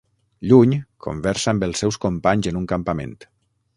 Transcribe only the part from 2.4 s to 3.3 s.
en un campament.